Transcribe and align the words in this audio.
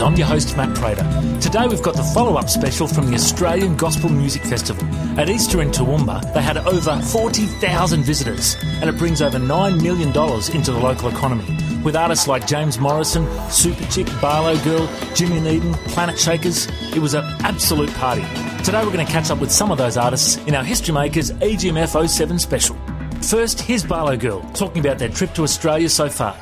I'm 0.00 0.14
your 0.14 0.26
host, 0.26 0.56
Matt 0.56 0.76
Prater. 0.76 1.02
Today 1.40 1.66
we've 1.66 1.82
got 1.82 1.96
the 1.96 2.02
follow 2.14 2.36
up 2.36 2.48
special 2.48 2.86
from 2.86 3.08
the 3.08 3.14
Australian 3.14 3.76
Gospel 3.76 4.10
Music 4.10 4.42
Festival. 4.42 4.84
At 5.18 5.28
Easter 5.28 5.60
in 5.60 5.70
Toowoomba, 5.70 6.32
they 6.34 6.42
had 6.42 6.56
over 6.58 7.00
40,000 7.00 8.02
visitors, 8.04 8.56
and 8.62 8.88
it 8.88 8.96
brings 8.96 9.20
over 9.20 9.38
$9 9.38 9.82
million 9.82 10.08
into 10.08 10.72
the 10.72 10.78
local 10.78 11.08
economy. 11.08 11.44
With 11.82 11.96
artists 11.96 12.28
like 12.28 12.46
James 12.46 12.78
Morrison, 12.78 13.26
Super 13.50 13.84
Chick, 13.86 14.06
Barlow 14.20 14.56
Girl, 14.62 14.88
Jimmy 15.14 15.56
Eden, 15.56 15.74
Planet 15.88 16.18
Shakers, 16.18 16.68
it 16.94 16.98
was 16.98 17.14
an 17.14 17.24
absolute 17.40 17.92
party. 17.94 18.22
Today 18.62 18.84
we're 18.84 18.92
going 18.92 19.04
to 19.04 19.12
catch 19.12 19.30
up 19.30 19.40
with 19.40 19.50
some 19.50 19.72
of 19.72 19.78
those 19.78 19.96
artists 19.96 20.36
in 20.46 20.54
our 20.54 20.64
History 20.64 20.94
Makers 20.94 21.32
AGMF 21.32 22.08
07 22.08 22.38
special. 22.38 22.76
First, 23.22 23.60
here's 23.60 23.84
Barlow 23.84 24.16
Girl 24.16 24.42
talking 24.52 24.80
about 24.80 24.98
their 24.98 25.08
trip 25.08 25.34
to 25.34 25.42
Australia 25.42 25.88
so 25.88 26.08
far. 26.08 26.36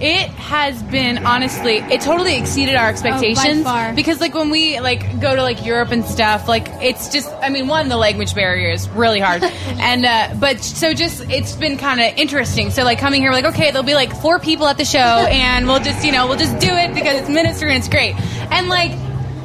It 0.00 0.30
has 0.30 0.82
been 0.82 1.26
honestly, 1.26 1.76
it 1.76 2.00
totally 2.00 2.36
exceeded 2.36 2.74
our 2.74 2.88
expectations. 2.88 3.64
far. 3.64 3.92
Because 3.92 4.18
like 4.18 4.34
when 4.34 4.48
we 4.48 4.80
like 4.80 5.20
go 5.20 5.36
to 5.36 5.42
like 5.42 5.64
Europe 5.64 5.90
and 5.90 6.04
stuff, 6.04 6.48
like 6.48 6.68
it's 6.80 7.10
just, 7.10 7.30
I 7.42 7.50
mean, 7.50 7.68
one 7.68 7.88
the 7.88 7.98
language 7.98 8.34
barrier 8.34 8.70
is 8.70 8.88
really 8.88 9.20
hard, 9.20 9.42
and 9.66 10.06
uh, 10.06 10.34
but 10.40 10.60
so 10.60 10.94
just 10.94 11.20
it's 11.30 11.54
been 11.54 11.76
kind 11.76 12.00
of 12.00 12.18
interesting. 12.18 12.70
So 12.70 12.82
like 12.82 12.98
coming 12.98 13.20
here, 13.20 13.30
we're 13.30 13.42
like 13.42 13.54
okay, 13.54 13.70
there'll 13.72 13.82
be 13.82 13.94
like 13.94 14.16
four 14.16 14.38
people 14.38 14.66
at 14.66 14.78
the 14.78 14.86
show, 14.86 14.98
and 14.98 15.66
we'll 15.66 15.80
just 15.80 16.04
you 16.04 16.12
know 16.12 16.26
we'll 16.28 16.38
just 16.38 16.58
do 16.60 16.70
it 16.70 16.94
because 16.94 17.20
it's 17.20 17.28
ministry 17.28 17.68
and 17.68 17.78
it's 17.78 17.88
great. 17.88 18.14
And 18.50 18.68
like 18.68 18.92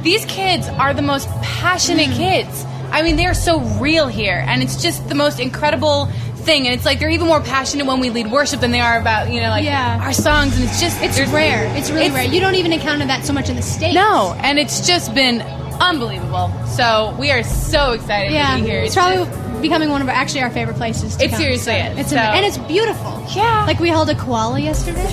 these 0.02 0.24
kids 0.24 0.68
are 0.68 0.94
the 0.94 1.02
most 1.02 1.28
passionate 1.42 2.10
kids. 2.16 2.64
I 2.90 3.02
mean, 3.02 3.16
they're 3.16 3.34
so 3.34 3.60
real 3.60 4.06
here, 4.06 4.42
and 4.46 4.62
it's 4.62 4.80
just 4.80 5.08
the 5.08 5.14
most 5.14 5.40
incredible 5.40 6.08
thing. 6.46 6.66
And 6.66 6.74
it's 6.74 6.84
like 6.86 6.98
they're 7.00 7.10
even 7.10 7.26
more 7.26 7.40
passionate 7.42 7.86
when 7.86 8.00
we 8.00 8.08
lead 8.10 8.30
worship 8.30 8.60
than 8.60 8.70
they 8.70 8.80
are 8.80 8.98
about 8.98 9.30
you 9.30 9.40
know 9.42 9.50
like 9.50 9.64
Yeah. 9.64 10.00
our 10.02 10.12
songs. 10.14 10.56
And 10.56 10.64
it's 10.68 10.80
just 10.80 10.96
It's 11.02 11.16
there's- 11.16 11.30
rare. 11.32 11.66
It's 11.76 11.90
really 11.90 12.06
it's- 12.06 12.14
rare. 12.18 12.32
You 12.32 12.40
don't 12.40 12.54
even 12.54 12.72
encounter 12.72 13.04
that 13.06 13.26
so 13.26 13.32
much 13.34 13.48
in 13.50 13.56
the 13.56 13.62
states. 13.62 13.94
No, 13.94 14.34
and 14.38 14.58
it's 14.58 14.86
just 14.86 15.12
been 15.14 15.42
unbelievable. 15.80 16.50
So 16.68 17.14
we 17.18 17.30
are 17.32 17.42
so 17.42 17.92
excited 17.92 18.32
Yeah, 18.32 18.56
to 18.56 18.62
be 18.62 18.68
here. 18.68 18.80
it's 18.80 18.94
probably 18.94 19.26
becoming 19.60 19.90
one 19.90 20.00
of 20.02 20.08
our, 20.08 20.14
actually 20.14 20.42
our 20.42 20.50
favorite 20.50 20.76
places. 20.76 21.16
To 21.16 21.24
It 21.24 21.30
come. 21.30 21.40
seriously 21.40 21.74
is, 21.74 21.98
It's 21.98 22.10
so- 22.10 22.16
and 22.16 22.44
it's 22.46 22.56
beautiful. 22.58 23.12
Yeah. 23.34 23.64
like 23.66 23.80
we 23.80 23.88
held 23.88 24.08
a 24.08 24.14
koala 24.14 24.58
yesterday. 24.60 25.02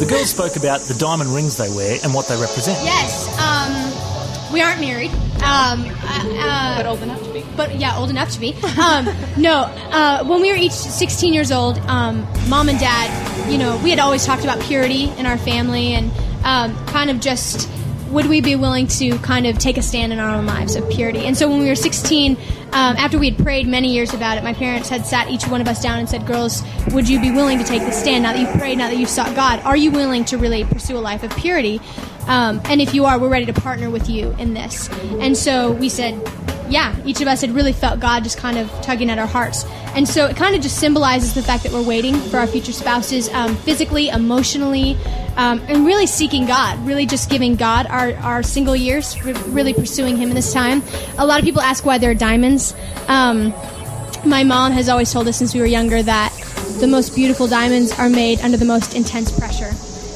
The 0.00 0.06
girls 0.08 0.30
spoke 0.30 0.56
about 0.56 0.80
the 0.82 0.94
diamond 0.94 1.30
rings 1.34 1.56
they 1.56 1.70
wear 1.70 1.98
and 2.04 2.12
what 2.12 2.28
they 2.28 2.36
represent. 2.36 2.78
yes, 2.84 3.26
um, 3.38 3.53
we 4.54 4.62
aren't 4.62 4.80
married. 4.80 5.10
Um, 5.42 5.84
uh, 5.84 6.24
uh, 6.38 6.76
but 6.78 6.86
old 6.86 7.02
enough 7.02 7.22
to 7.24 7.32
be. 7.32 7.44
but 7.56 7.76
yeah, 7.76 7.98
old 7.98 8.08
enough 8.08 8.30
to 8.30 8.40
be. 8.40 8.54
Um, 8.80 9.08
no, 9.36 9.62
uh, 9.90 10.24
when 10.24 10.40
we 10.40 10.50
were 10.50 10.56
each 10.56 10.72
16 10.72 11.34
years 11.34 11.50
old, 11.50 11.78
um, 11.80 12.26
mom 12.48 12.68
and 12.68 12.78
dad, 12.78 13.50
you 13.50 13.58
know, 13.58 13.80
we 13.82 13.90
had 13.90 13.98
always 13.98 14.24
talked 14.24 14.44
about 14.44 14.60
purity 14.60 15.10
in 15.18 15.26
our 15.26 15.38
family 15.38 15.94
and 15.94 16.10
um, 16.44 16.74
kind 16.86 17.10
of 17.10 17.20
just 17.20 17.68
would 18.10 18.26
we 18.26 18.40
be 18.40 18.54
willing 18.54 18.86
to 18.86 19.18
kind 19.18 19.46
of 19.46 19.58
take 19.58 19.76
a 19.76 19.82
stand 19.82 20.12
in 20.12 20.20
our 20.20 20.36
own 20.36 20.46
lives 20.46 20.76
of 20.76 20.88
purity. 20.88 21.20
And 21.20 21.36
so 21.36 21.48
when 21.48 21.58
we 21.58 21.68
were 21.68 21.74
16, 21.74 22.36
um, 22.36 22.96
after 22.96 23.18
we 23.18 23.30
had 23.30 23.42
prayed 23.42 23.66
many 23.66 23.92
years 23.92 24.14
about 24.14 24.38
it, 24.38 24.44
my 24.44 24.52
parents 24.52 24.88
had 24.88 25.04
sat 25.04 25.30
each 25.30 25.48
one 25.48 25.60
of 25.60 25.66
us 25.66 25.82
down 25.82 25.98
and 25.98 26.08
said, 26.08 26.26
"Girls, 26.26 26.62
would 26.92 27.08
you 27.08 27.20
be 27.20 27.30
willing 27.32 27.58
to 27.58 27.64
take 27.64 27.82
the 27.82 27.90
stand 27.90 28.22
now 28.22 28.32
that 28.32 28.40
you've 28.40 28.60
prayed, 28.60 28.78
now 28.78 28.88
that 28.88 28.98
you've 28.98 29.08
sought 29.08 29.34
God? 29.34 29.60
Are 29.64 29.76
you 29.76 29.90
willing 29.90 30.24
to 30.26 30.38
really 30.38 30.64
pursue 30.64 30.96
a 30.96 31.00
life 31.00 31.22
of 31.24 31.34
purity?" 31.36 31.80
Um, 32.26 32.60
and 32.64 32.80
if 32.80 32.94
you 32.94 33.04
are, 33.04 33.18
we're 33.18 33.28
ready 33.28 33.46
to 33.46 33.52
partner 33.52 33.90
with 33.90 34.08
you 34.08 34.34
in 34.38 34.54
this. 34.54 34.88
And 35.20 35.36
so 35.36 35.72
we 35.72 35.88
said, 35.88 36.20
yeah, 36.68 36.96
each 37.04 37.20
of 37.20 37.28
us 37.28 37.42
had 37.42 37.50
really 37.50 37.72
felt 37.72 38.00
God 38.00 38.24
just 38.24 38.38
kind 38.38 38.58
of 38.58 38.70
tugging 38.82 39.10
at 39.10 39.18
our 39.18 39.26
hearts. 39.26 39.64
And 39.94 40.08
so 40.08 40.26
it 40.26 40.36
kind 40.36 40.56
of 40.56 40.62
just 40.62 40.78
symbolizes 40.78 41.34
the 41.34 41.42
fact 41.42 41.62
that 41.64 41.72
we're 41.72 41.86
waiting 41.86 42.14
for 42.14 42.38
our 42.38 42.46
future 42.46 42.72
spouses 42.72 43.28
um, 43.30 43.54
physically, 43.56 44.08
emotionally, 44.08 44.96
um, 45.36 45.60
and 45.68 45.84
really 45.84 46.06
seeking 46.06 46.46
God, 46.46 46.84
really 46.86 47.06
just 47.06 47.30
giving 47.30 47.56
God 47.56 47.86
our, 47.86 48.14
our 48.14 48.42
single 48.42 48.74
years, 48.74 49.22
re- 49.24 49.34
really 49.48 49.74
pursuing 49.74 50.16
Him 50.16 50.30
in 50.30 50.34
this 50.34 50.52
time. 50.52 50.82
A 51.18 51.26
lot 51.26 51.38
of 51.38 51.44
people 51.44 51.60
ask 51.60 51.84
why 51.84 51.98
there 51.98 52.10
are 52.10 52.14
diamonds. 52.14 52.74
Um, 53.08 53.52
my 54.24 54.42
mom 54.42 54.72
has 54.72 54.88
always 54.88 55.12
told 55.12 55.28
us 55.28 55.36
since 55.36 55.54
we 55.54 55.60
were 55.60 55.66
younger 55.66 56.02
that 56.02 56.32
the 56.80 56.86
most 56.86 57.14
beautiful 57.14 57.46
diamonds 57.46 57.92
are 57.98 58.08
made 58.08 58.40
under 58.40 58.56
the 58.56 58.64
most 58.64 58.94
intense 58.96 59.38
pressure. 59.38 59.70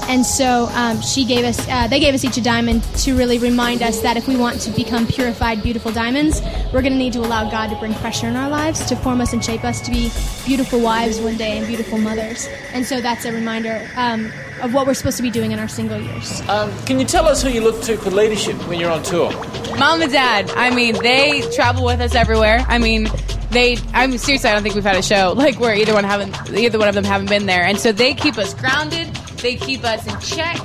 And 0.09 0.25
so 0.25 0.69
um, 0.73 1.03
she 1.03 1.27
gave 1.27 1.45
us, 1.45 1.69
uh, 1.69 1.87
they 1.87 2.01
gave 2.01 2.15
us 2.15 2.25
each 2.25 2.39
a 2.39 2.41
diamond 2.41 2.83
to 3.01 3.15
really 3.15 3.39
remind 3.39 3.83
us 3.83 4.01
that 4.01 4.17
if 4.17 4.27
we 4.27 4.37
want 4.37 4.59
to 4.63 4.71
become 4.71 5.07
purified, 5.07 5.63
beautiful 5.63 5.93
diamonds, 5.93 6.41
we're 6.73 6.81
going 6.81 6.95
to 6.95 6.99
need 6.99 7.13
to 7.13 7.21
allow 7.21 7.51
God 7.51 7.69
to 7.69 7.77
bring 7.77 7.93
pressure 7.95 8.27
in 8.27 8.35
our 8.35 8.49
lives 8.49 8.85
to 8.87 8.97
form 8.97 9.21
us 9.21 9.35
and 9.35 9.45
shape 9.45 9.65
us 9.65 9.83
to 9.83 9.91
be 9.91 10.11
beautiful 10.47 10.81
wives 10.81 11.21
one 11.21 11.37
day 11.37 11.59
and 11.59 11.67
beautiful 11.67 11.99
mothers. 11.99 12.49
And 12.73 12.87
so 12.87 13.03
that's 13.03 13.27
a 13.27 13.33
reminder 13.33 13.87
um, 13.97 14.33
of 14.63 14.73
what 14.73 14.87
we're 14.87 14.95
supposed 14.95 15.19
to 15.19 15.23
be 15.23 15.31
doing 15.31 15.53
in 15.53 15.59
our 15.59 15.69
single 15.69 16.01
years. 16.01 16.41
Um, 16.49 16.73
can 16.87 16.99
you 16.99 17.05
tell 17.05 17.27
us 17.27 17.43
who 17.43 17.51
you 17.51 17.61
look 17.61 17.83
to 17.83 17.99
for 17.99 18.11
leadership 18.11 18.57
when 18.67 18.81
you're 18.81 18.91
on 18.91 19.03
tour? 19.03 19.31
Mom 19.79 20.01
and 20.01 20.11
dad, 20.11 20.51
I 20.57 20.75
mean, 20.75 20.95
they 21.03 21.43
travel 21.55 21.85
with 21.85 22.01
us 22.01 22.15
everywhere. 22.15 22.65
I 22.67 22.79
mean, 22.79 23.09
they. 23.51 23.77
I 23.95 24.07
mean, 24.07 24.19
seriously, 24.19 24.51
I 24.51 24.55
don't 24.55 24.63
think 24.63 24.75
we've 24.75 24.85
had 24.85 24.97
a 24.97 25.03
show 25.03 25.33
like 25.37 25.61
where 25.61 25.75
either 25.75 25.95
one 25.95 26.05
haven't, 26.05 26.51
either 26.51 26.79
one 26.79 26.89
of 26.89 26.95
them 26.95 27.05
haven't 27.05 27.29
been 27.29 27.47
there, 27.47 27.63
and 27.63 27.79
so 27.79 27.93
they 27.93 28.15
keep 28.15 28.37
us 28.39 28.55
grounded. 28.55 29.09
They 29.41 29.57
keep 29.57 29.85
us 29.85 30.07
in 30.07 30.19
check. 30.21 30.59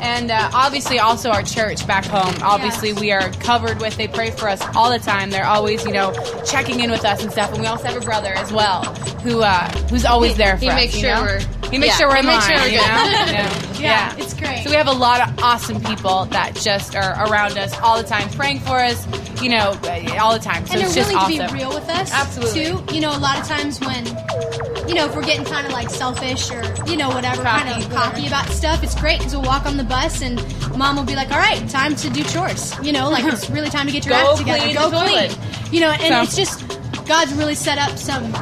And 0.00 0.30
uh, 0.30 0.50
obviously, 0.54 1.00
also 1.00 1.30
our 1.30 1.42
church 1.42 1.84
back 1.86 2.04
home. 2.04 2.32
Obviously, 2.42 2.92
we 2.92 3.10
are 3.10 3.30
covered 3.40 3.80
with. 3.80 3.96
They 3.96 4.06
pray 4.06 4.30
for 4.30 4.48
us 4.48 4.62
all 4.76 4.90
the 4.92 5.00
time. 5.00 5.30
They're 5.30 5.44
always, 5.46 5.84
you 5.84 5.92
know, 5.92 6.12
checking 6.46 6.78
in 6.80 6.90
with 6.92 7.04
us 7.04 7.20
and 7.22 7.32
stuff. 7.32 7.50
And 7.50 7.60
we 7.60 7.66
also 7.66 7.84
have 7.88 7.96
a 8.00 8.04
brother 8.04 8.32
as 8.34 8.52
well, 8.52 8.84
who 9.24 9.42
uh, 9.42 9.68
who's 9.88 10.04
always 10.04 10.36
there 10.36 10.54
for 10.56 10.60
he 10.62 10.68
us. 10.68 10.74
makes 10.76 10.94
you 10.94 11.00
sure 11.00 11.14
know? 11.16 11.22
we're- 11.22 11.44
he 11.70 11.78
makes 11.78 11.92
yeah, 11.92 11.96
sure 11.98 12.08
we're 12.08 12.14
he 12.14 12.20
in 12.20 12.26
makes 12.26 12.48
line. 12.48 12.56
sure 12.58 12.66
we're 12.66 12.72
you 12.72 12.78
good. 12.80 12.88
know? 12.88 13.64
You 13.78 13.84
know? 13.84 13.90
Yeah, 13.90 14.16
it's 14.18 14.34
great. 14.34 14.64
So 14.64 14.70
we 14.70 14.76
have 14.76 14.88
a 14.88 14.92
lot 14.92 15.20
of 15.20 15.38
awesome 15.40 15.80
people 15.80 16.24
that 16.26 16.56
just 16.56 16.96
are 16.96 17.12
around 17.30 17.56
us 17.58 17.78
all 17.78 17.96
the 17.96 18.08
time, 18.08 18.28
praying 18.30 18.58
for 18.60 18.76
us. 18.80 19.06
You 19.40 19.50
know, 19.50 19.68
all 20.20 20.32
the 20.32 20.40
time. 20.42 20.66
So 20.66 20.74
and 20.74 20.82
it's 20.82 20.96
they're 20.96 21.04
willing 21.04 21.16
awesome. 21.16 21.46
to 21.46 21.52
be 21.52 21.58
real 21.60 21.68
with 21.72 21.88
us 21.88 22.12
Absolutely. 22.12 22.64
too 22.64 22.94
you 22.94 23.00
know 23.00 23.16
a 23.16 23.20
lot 23.20 23.38
of 23.38 23.46
times 23.46 23.78
when 23.78 24.04
you 24.88 24.94
know 24.96 25.06
if 25.06 25.14
we're 25.14 25.22
getting 25.24 25.44
kind 25.44 25.64
of 25.64 25.72
like 25.72 25.88
selfish 25.90 26.50
or 26.50 26.60
you 26.88 26.96
know 26.96 27.08
whatever 27.10 27.44
kind 27.44 27.68
of 27.68 27.88
cocky 27.94 28.26
about 28.26 28.48
stuff 28.48 28.82
it's 28.82 28.96
great 29.00 29.18
because 29.18 29.34
we'll 29.36 29.44
walk 29.44 29.64
on 29.64 29.76
the 29.76 29.84
bus 29.84 30.22
and 30.22 30.42
mom 30.76 30.96
will 30.96 31.04
be 31.04 31.14
like 31.14 31.30
all 31.30 31.38
right 31.38 31.68
time 31.70 31.94
to 31.94 32.10
do 32.10 32.24
chores 32.24 32.74
you 32.82 32.90
know 32.90 33.08
like 33.08 33.24
it's 33.24 33.48
really 33.56 33.70
time 33.70 33.86
to 33.86 33.92
get 33.92 34.04
your 34.04 34.14
Go 34.20 34.30
act 34.32 34.38
together 34.38 34.58
clean 34.60 34.74
go 34.74 34.90
the 34.90 34.96
clean 34.98 35.28
toilet. 35.30 35.72
you 35.72 35.80
know 35.82 35.90
and 35.90 36.00
So- 36.14 36.22
it's 36.22 36.34
just 36.36 37.06
god's 37.06 37.32
really 37.34 37.54
set 37.54 37.78
up 37.78 37.96
some 37.96 38.32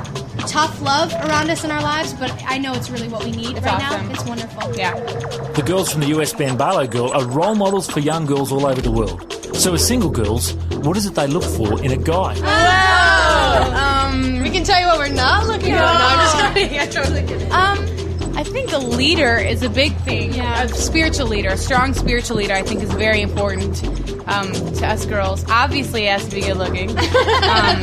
tough 0.46 0.80
love 0.80 1.12
around 1.14 1.50
us 1.50 1.64
in 1.64 1.70
our 1.70 1.82
lives 1.82 2.12
but 2.14 2.30
i 2.46 2.56
know 2.58 2.72
it's 2.74 2.90
really 2.90 3.08
what 3.08 3.24
we 3.24 3.30
need 3.32 3.54
right 3.56 3.66
awesome. 3.82 4.06
now 4.06 4.12
it's 4.12 4.24
wonderful 4.24 4.76
Yeah. 4.76 4.94
The 5.54 5.62
girls 5.62 5.90
from 5.90 6.00
the 6.02 6.08
US 6.18 6.32
band 6.34 6.58
Barlow 6.58 6.86
Girl 6.86 7.10
are 7.12 7.24
role 7.24 7.54
models 7.54 7.88
for 7.88 8.00
young 8.00 8.26
girls 8.26 8.52
all 8.52 8.66
over 8.66 8.80
the 8.82 8.90
world. 8.90 9.32
So, 9.56 9.72
as 9.74 9.86
single 9.86 10.10
girls, 10.10 10.52
what 10.84 10.96
is 10.98 11.06
it 11.06 11.14
they 11.14 11.26
look 11.26 11.44
for 11.44 11.82
in 11.82 11.92
a 11.92 11.96
guy? 11.96 12.34
Um, 13.72 14.42
We 14.42 14.50
can 14.50 14.64
tell 14.64 14.78
you 14.80 14.86
what 14.86 14.98
we're 14.98 15.08
not 15.14 15.46
looking 15.46 15.72
for. 15.72 15.80
No, 15.80 15.86
I'm 15.86 16.18
just 16.18 16.54
kidding. 16.54 16.78
I'm 16.78 16.90
totally 16.90 17.22
kidding. 17.26 17.52
um, 17.52 17.78
I 17.78 17.95
think 18.46 18.72
a 18.72 18.78
leader 18.78 19.36
is 19.36 19.62
a 19.62 19.68
big 19.68 19.94
thing. 19.98 20.34
Yeah. 20.34 20.62
A 20.62 20.68
spiritual 20.68 21.26
leader, 21.26 21.50
a 21.50 21.56
strong 21.56 21.94
spiritual 21.94 22.36
leader, 22.36 22.54
I 22.54 22.62
think 22.62 22.82
is 22.82 22.92
very 22.92 23.20
important 23.22 23.82
um, 24.28 24.52
to 24.52 24.86
us 24.86 25.06
girls. 25.06 25.44
Obviously, 25.48 26.06
it 26.06 26.10
has 26.10 26.28
to 26.28 26.34
be 26.34 26.42
good 26.42 26.56
looking. 26.56 26.90
um, 26.98 27.80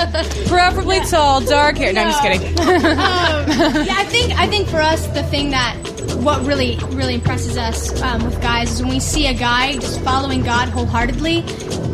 preferably 0.47 0.99
tall, 1.01 1.41
dark 1.41 1.77
hair. 1.77 1.93
No, 1.93 2.01
I'm 2.01 2.11
just 2.11 2.21
kidding. 2.21 2.59
um, 2.59 3.85
yeah, 3.85 3.95
I 3.97 4.05
think 4.09 4.33
I 4.33 4.47
think 4.47 4.67
for 4.67 4.81
us 4.81 5.05
the 5.07 5.23
thing 5.23 5.51
that 5.51 5.92
what 6.23 6.45
really 6.45 6.77
really 6.91 7.15
impresses 7.15 7.57
us 7.57 8.01
um, 8.01 8.23
with 8.23 8.41
guys 8.41 8.71
is 8.71 8.81
when 8.81 8.89
we 8.91 8.99
see 8.99 9.27
a 9.27 9.33
guy 9.33 9.73
just 9.73 9.99
following 10.01 10.41
God 10.41 10.69
wholeheartedly, 10.69 11.39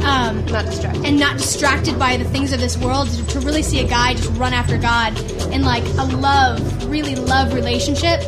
um, 0.04 0.46
Not 0.46 0.66
distracted. 0.66 1.06
and 1.06 1.20
not 1.20 1.38
distracted 1.38 1.98
by 2.00 2.18
the 2.18 2.26
things 2.26 2.52
of 2.54 2.60
this 2.60 2.78
world. 2.78 3.08
To, 3.30 3.40
really 3.40 3.64
see 3.64 3.80
a 3.80 3.88
guy 3.88 4.14
just 4.16 4.30
run 4.38 4.54
after 4.54 4.78
God 4.78 5.18
in 5.54 5.62
like 5.64 5.84
a 5.98 6.04
love, 6.18 6.90
really 6.90 7.16
love 7.16 7.54
relationship. 7.54 8.20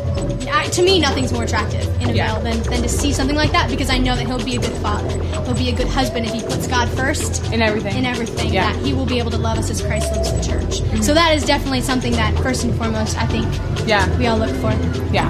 I, 0.50 0.66
to 0.72 0.82
me, 0.82 0.98
nothing's 1.00 1.32
more 1.32 1.44
attractive 1.44 1.86
in 2.00 2.10
a 2.10 2.12
Yeah. 2.12 2.32
male 2.32 2.40
than, 2.42 2.62
than 2.64 2.82
to 2.82 2.88
see 2.88 3.12
something 3.12 3.36
like 3.36 3.52
that 3.52 3.70
because 3.70 3.90
I 3.90 3.98
know 3.98 4.16
that 4.16 4.26
he'll 4.26 4.42
be 4.44 4.56
a 4.56 4.60
good 4.60 4.72
father. 4.78 5.10
He'll 5.44 5.54
be 5.54 5.68
a 5.68 5.74
good 5.74 5.86
husband 5.86 6.26
if 6.26 6.32
he 6.32 6.40
puts 6.40 6.66
God 6.66 6.88
first 6.90 7.44
In 7.52 7.60
everything. 7.62 7.96
in 7.98 8.06
everything. 8.06 8.52
Yeah. 8.52 8.70
Mm-hmm. 8.70 8.80
That 8.80 8.86
he 8.86 8.94
will 8.94 9.06
be 9.06 9.18
able 9.18 9.30
to 9.32 9.38
love 9.38 9.58
us 9.58 9.70
as 9.70 9.82
Christ 9.82 10.10
loves 10.16 10.32
the 10.32 10.42
church. 10.42 11.02
So 11.04 11.14
that 11.14 11.34
is 11.36 11.44
definitely 11.44 11.82
something 11.82 12.12
that 12.12 12.34
first 12.38 12.64
and 12.64 12.74
foremost 12.76 13.16
I 13.18 13.26
think 13.26 13.46
Yeah. 13.86 14.08
we 14.18 14.26
all 14.26 14.38
look 14.38 14.50
for. 14.56 14.72
Yeah. 15.12 15.28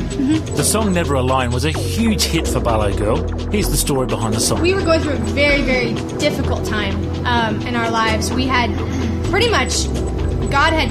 The 0.57 0.65
song 0.65 0.93
Never 0.93 1.15
Alone 1.15 1.51
was 1.51 1.65
a 1.65 1.71
huge 1.71 2.23
hit 2.25 2.47
for 2.47 2.61
Barlow 2.61 2.95
Girl. 2.97 3.17
Here's 3.51 3.71
the 3.71 3.77
story 3.77 4.07
behind 4.07 4.35
the 4.35 4.41
song. 4.41 4.61
We 4.61 4.75
were 4.75 4.83
going 4.83 5.01
through 5.01 5.15
a 5.15 5.17
very 5.17 5.63
very 5.63 5.95
difficult 6.19 6.65
time 6.67 6.95
um, 7.27 7.61
in 7.67 7.75
our 7.75 7.91
lives. 7.91 8.31
We 8.33 8.47
had 8.47 8.71
pretty 9.31 9.49
much 9.51 9.87
God 10.51 10.73
had 10.75 10.91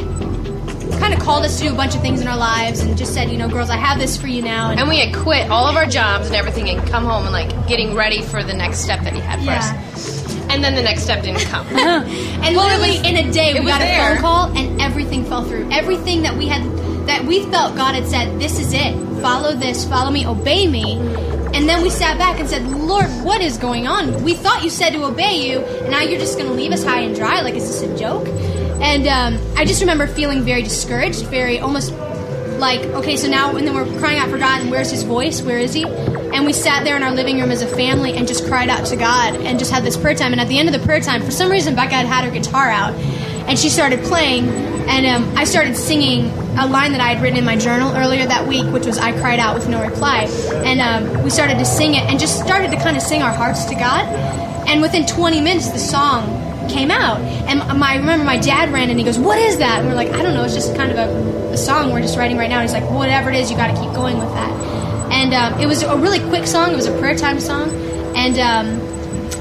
kind 1.00 1.13
of 1.13 1.19
called 1.19 1.45
us 1.45 1.57
to 1.59 1.68
do 1.68 1.74
a 1.74 1.75
bunch 1.75 1.95
of 1.95 2.01
things 2.01 2.21
in 2.21 2.27
our 2.27 2.38
lives 2.38 2.81
and 2.81 2.98
just 2.98 3.13
said, 3.13 3.30
you 3.31 3.38
know, 3.38 3.48
girls, 3.48 3.69
I 3.69 3.77
have 3.77 4.00
this 4.00 4.18
for 4.19 4.27
you 4.27 4.42
now. 4.42 4.71
And 4.71 4.89
we 4.89 5.00
had 5.00 5.13
quit 5.15 5.50
all 5.50 5.68
of 5.68 5.75
our 5.75 5.86
jobs 5.86 6.27
and 6.27 6.36
everything 6.36 6.68
and 6.69 6.88
come 6.89 7.06
home 7.06 7.24
and 7.24 7.31
like 7.31 7.68
getting 7.68 7.94
ready 7.95 8.21
for 8.24 8.44
the 8.44 8.54
next 8.54 8.80
step 8.80 9.01
that 9.01 9.13
he 9.13 9.19
had 9.19 9.39
for 9.39 9.45
Yeah. 9.45 9.59
us. 9.59 10.50
And 10.50 10.63
then 10.63 10.75
the 10.75 10.81
next 10.81 11.04
step 11.04 11.24
didn't 11.24 11.42
come. 11.45 11.65
And 11.77 12.56
Well, 12.56 12.65
literally 12.68 12.97
was- 13.00 13.07
in 13.07 13.15
a 13.30 13.31
day, 13.31 13.54
we 13.54 13.59
it 13.59 13.63
was 13.63 13.71
got 13.74 13.81
a 13.81 13.86
there. 13.86 14.13
phone 14.15 14.21
call, 14.21 14.57
and 14.57 14.81
everything 14.81 15.24
fell 15.24 15.44
through. 15.44 15.69
Everything 15.71 16.24
that 16.24 16.36
we 16.36 16.47
had, 16.47 16.63
that 17.07 17.24
we 17.25 17.44
felt 17.45 17.75
God 17.75 17.94
had 17.95 18.07
said, 18.07 18.39
"This 18.39 18.59
is 18.59 18.74
it. 18.74 18.95
Follow 19.21 19.53
this. 19.53 19.85
Follow 19.85 20.12
me. 20.12 20.25
Obey 20.25 20.68
me." 20.68 21.00
And 21.53 21.68
then 21.68 21.81
we 21.81 21.89
sat 21.89 22.18
back 22.18 22.39
and 22.39 22.47
said, 22.47 22.65
Lord, 22.65 23.07
what 23.25 23.41
is 23.41 23.57
going 23.57 23.85
on? 23.85 24.23
We 24.23 24.35
thought 24.35 24.63
you 24.63 24.69
said 24.69 24.91
to 24.91 25.03
obey 25.03 25.50
you, 25.50 25.59
and 25.59 25.91
now 25.91 26.00
you're 26.00 26.19
just 26.19 26.38
going 26.38 26.47
to 26.47 26.53
leave 26.53 26.71
us 26.71 26.81
high 26.81 27.01
and 27.01 27.13
dry? 27.13 27.41
Like, 27.41 27.56
is 27.56 27.68
this 27.68 27.81
a 27.81 27.97
joke? 27.97 28.25
And 28.81 29.06
um, 29.06 29.57
I 29.57 29.65
just 29.65 29.81
remember 29.81 30.07
feeling 30.07 30.44
very 30.44 30.62
discouraged, 30.62 31.25
very 31.25 31.59
almost 31.59 31.91
like, 32.57 32.79
okay, 32.79 33.18
so 33.18 33.27
now, 33.27 33.53
and 33.57 33.68
then 33.68 33.75
we're 33.75 33.85
crying 34.00 34.18
out 34.18 34.29
for 34.29 34.38
God, 34.38 34.62
and 34.62 34.71
where's 34.71 34.89
his 34.89 35.03
voice? 35.03 35.41
Where 35.41 35.59
is 35.59 35.73
he? 35.73 35.83
And 35.85 36.45
we 36.45 36.53
sat 36.53 36.85
there 36.85 36.95
in 36.95 37.03
our 37.03 37.12
living 37.12 37.38
room 37.38 37.51
as 37.51 37.62
a 37.62 37.68
family 37.68 38.13
and 38.13 38.27
just 38.27 38.47
cried 38.47 38.69
out 38.69 38.85
to 38.85 38.95
God 38.95 39.35
and 39.35 39.59
just 39.59 39.71
had 39.71 39.83
this 39.83 39.97
prayer 39.97 40.15
time. 40.15 40.31
And 40.31 40.39
at 40.39 40.47
the 40.47 40.57
end 40.57 40.69
of 40.69 40.79
the 40.79 40.85
prayer 40.85 41.01
time, 41.01 41.21
for 41.21 41.31
some 41.31 41.51
reason, 41.51 41.75
Becca 41.75 41.95
had 41.95 42.06
had 42.06 42.23
her 42.23 42.31
guitar 42.31 42.69
out, 42.69 42.94
and 42.94 43.59
she 43.59 43.68
started 43.68 44.01
playing, 44.06 44.47
and 44.88 45.06
um, 45.06 45.38
I 45.38 45.44
started 45.44 45.75
singing 45.75 46.31
a 46.57 46.68
line 46.68 46.92
that 46.92 47.01
I 47.01 47.13
had 47.13 47.21
written 47.21 47.38
in 47.38 47.45
my 47.45 47.56
journal 47.56 47.95
earlier 47.95 48.25
that 48.25 48.48
week, 48.48 48.65
which 48.74 48.86
was 48.86 48.98
I 48.98 49.12
cried 49.19 49.39
out 49.39 49.56
with 49.56 49.69
no 49.69 49.81
reply. 49.81 50.24
And 50.65 50.81
um, 50.81 51.24
we 51.24 51.30
started 51.30 51.57
to 51.57 51.65
sing 51.65 51.95
it 51.95 52.03
and 52.03 52.19
just 52.19 52.39
started 52.39 52.71
to 52.71 52.77
kind 52.77 52.98
of 52.98 53.03
sing 53.03 53.21
our 53.21 53.33
hearts 53.33 53.65
to 53.65 53.75
God. 53.75 54.06
And 54.68 54.81
within 54.81 55.06
20 55.06 55.42
minutes, 55.42 55.69
the 55.69 55.80
song 55.80 56.42
came 56.69 56.92
out. 56.92 57.19
And 57.21 57.59
my, 57.80 57.94
I 57.94 57.95
remember 57.98 58.25
my 58.25 58.38
dad 58.38 58.71
ran 58.71 58.89
and 58.89 59.00
he 59.00 59.06
goes, 59.06 59.18
What 59.18 59.38
is 59.38 59.57
that? 59.59 59.80
And 59.80 59.88
we're 59.88 59.95
like, 59.95 60.09
I 60.09 60.21
don't 60.21 60.33
know, 60.33 60.44
it's 60.44 60.53
just 60.53 60.75
kind 60.75 60.92
of 60.92 60.98
a, 60.98 61.53
a 61.53 61.57
song 61.57 61.92
we're 61.92 62.01
just 62.01 62.18
writing 62.18 62.38
right 62.38 62.50
now. 62.50 62.59
And 62.59 62.69
he's 62.69 62.74
like, 62.74 62.89
Whatever 62.89 63.31
it 63.31 63.38
is, 63.38 63.50
you 63.50 63.57
got 63.57 63.74
to 63.75 63.81
keep 63.81 63.94
going 63.94 64.18
with 64.18 64.30
that. 64.30 64.51
And 65.12 65.33
um, 65.33 65.59
it 65.59 65.68
was 65.68 65.83
a 65.83 65.97
really 65.97 66.19
quick 66.19 66.47
song, 66.47 66.71
it 66.71 66.75
was 66.75 66.88
a 66.88 66.97
prayer 67.00 67.15
time 67.15 67.39
song. 67.39 67.69
And 68.15 68.38
um, 68.39 68.92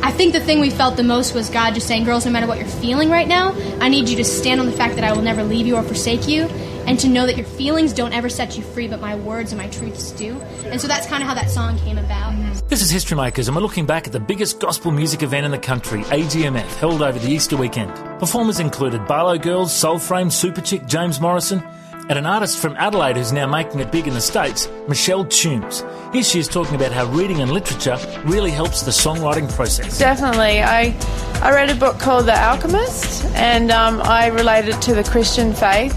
I 0.02 0.10
think 0.10 0.32
the 0.32 0.40
thing 0.40 0.60
we 0.60 0.70
felt 0.70 0.96
the 0.96 1.02
most 1.02 1.34
was 1.34 1.50
God 1.50 1.74
just 1.74 1.86
saying, 1.86 2.04
Girls, 2.04 2.24
no 2.24 2.32
matter 2.32 2.46
what 2.46 2.58
you're 2.58 2.68
feeling 2.68 3.10
right 3.10 3.28
now, 3.28 3.54
I 3.80 3.88
need 3.88 4.08
you 4.08 4.16
to 4.16 4.24
stand 4.24 4.60
on 4.60 4.66
the 4.66 4.72
fact 4.72 4.94
that 4.94 5.04
I 5.04 5.12
will 5.12 5.22
never 5.22 5.42
leave 5.42 5.66
you 5.66 5.76
or 5.76 5.82
forsake 5.82 6.28
you 6.28 6.48
and 6.90 6.98
to 6.98 7.08
know 7.08 7.24
that 7.24 7.36
your 7.36 7.46
feelings 7.46 7.92
don't 7.92 8.12
ever 8.12 8.28
set 8.28 8.58
you 8.58 8.64
free, 8.64 8.88
but 8.88 9.00
my 9.00 9.14
words 9.14 9.52
and 9.52 9.62
my 9.62 9.68
truths 9.68 10.10
do. 10.10 10.36
And 10.64 10.80
so 10.80 10.88
that's 10.88 11.06
kind 11.06 11.22
of 11.22 11.28
how 11.28 11.36
that 11.36 11.48
song 11.48 11.78
came 11.78 11.98
about. 11.98 12.34
This 12.68 12.82
is 12.82 12.90
History 12.90 13.16
Makers, 13.16 13.46
and 13.46 13.54
we're 13.54 13.62
looking 13.62 13.86
back 13.86 14.08
at 14.08 14.12
the 14.12 14.18
biggest 14.18 14.58
gospel 14.58 14.90
music 14.90 15.22
event 15.22 15.44
in 15.44 15.52
the 15.52 15.58
country, 15.58 16.02
AGMF, 16.02 16.66
held 16.78 17.00
over 17.00 17.16
the 17.16 17.30
Easter 17.30 17.56
weekend. 17.56 17.94
Performers 18.18 18.58
included 18.58 19.06
Barlow 19.06 19.38
Girls, 19.38 19.70
Soulframe, 19.70 20.32
Super 20.32 20.60
Chick, 20.60 20.84
James 20.86 21.20
Morrison, 21.20 21.62
and 22.08 22.18
an 22.18 22.26
artist 22.26 22.58
from 22.58 22.74
Adelaide 22.74 23.16
who's 23.16 23.30
now 23.30 23.46
making 23.46 23.78
it 23.78 23.92
big 23.92 24.08
in 24.08 24.14
the 24.14 24.20
States, 24.20 24.68
Michelle 24.88 25.24
Tumes. 25.24 25.84
Here 26.12 26.24
she 26.24 26.40
is 26.40 26.48
talking 26.48 26.74
about 26.74 26.90
how 26.90 27.06
reading 27.06 27.40
and 27.40 27.52
literature 27.52 27.98
really 28.24 28.50
helps 28.50 28.82
the 28.82 28.90
songwriting 28.90 29.48
process. 29.54 29.96
Definitely. 29.96 30.60
I, 30.60 30.92
I 31.40 31.52
read 31.52 31.70
a 31.70 31.76
book 31.76 32.00
called 32.00 32.26
The 32.26 32.36
Alchemist, 32.36 33.26
and 33.36 33.70
um, 33.70 34.00
I 34.02 34.26
related 34.26 34.82
to 34.82 34.94
the 34.96 35.04
Christian 35.04 35.52
faith 35.52 35.94